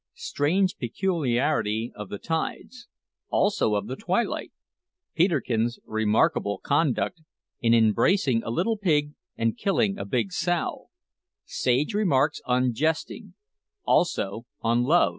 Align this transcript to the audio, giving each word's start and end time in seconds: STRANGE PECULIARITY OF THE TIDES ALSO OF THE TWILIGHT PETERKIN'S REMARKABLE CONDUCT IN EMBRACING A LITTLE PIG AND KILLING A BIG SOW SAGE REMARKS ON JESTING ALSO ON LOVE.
STRANGE 0.15 0.77
PECULIARITY 0.79 1.91
OF 1.95 2.09
THE 2.09 2.17
TIDES 2.17 2.87
ALSO 3.29 3.75
OF 3.75 3.85
THE 3.85 3.95
TWILIGHT 3.95 4.51
PETERKIN'S 5.13 5.77
REMARKABLE 5.85 6.61
CONDUCT 6.63 7.19
IN 7.61 7.75
EMBRACING 7.75 8.41
A 8.43 8.49
LITTLE 8.49 8.77
PIG 8.79 9.11
AND 9.37 9.57
KILLING 9.59 9.99
A 9.99 10.05
BIG 10.05 10.31
SOW 10.31 10.87
SAGE 11.45 11.93
REMARKS 11.93 12.41
ON 12.45 12.73
JESTING 12.73 13.35
ALSO 13.85 14.47
ON 14.61 14.81
LOVE. 14.81 15.09